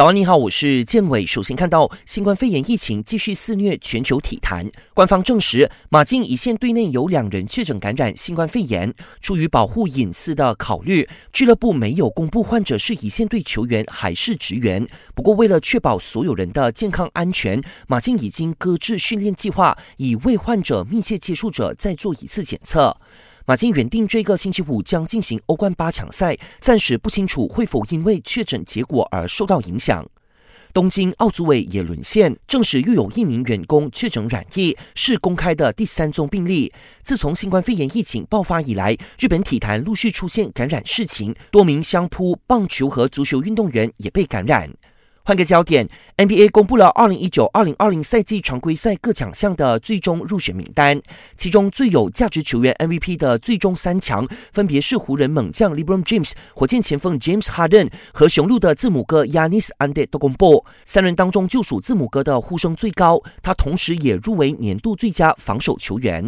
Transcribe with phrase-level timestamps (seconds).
[0.00, 1.26] 早安，你好，我是建伟。
[1.26, 8.94] 首先看到新冠肺炎疫情继续肆虐全球体坛，官方证实马竞一线队内有两人确诊感染新冠肺炎。
[9.20, 14.88] 出于保护隐私的考虑，俱乐部没有公布患者是一线队球员还是职员。
[15.14, 22.96] 不过，为了确保所有人的健康安全，马竞已经搁置训练计划，以为患者密切接触者再做一次检测。
[23.46, 30.06] 马竞原定这个星期五将进行欧冠八强赛，暂时不清楚会否因为确诊结果而受到影响。
[30.72, 36.72] 东京奥组委也沦陷，证实又有一名员工确诊染疫，是公开的第三宗病例。
[37.02, 44.70] 自从新冠肺炎疫情爆发以来，日本体坛陆续出现感染事情，多名相扑、棒球和足球运动员也被感染。
[45.22, 51.00] 换个焦点，NBA 公布了二零一九二零二零赛季常规赛各奖项的最终入选名单，
[51.36, 60.64] 其中最有价值球员 MVP 的最终三强分别是湖人猛将 LeBron James、火箭前锋 James Harden 和雄鹿的字母哥 Yanis Antetokounmpo。
[60.84, 66.24] 三人当中就属字母哥的呼声最高，他同时也入围年度最佳防守球员。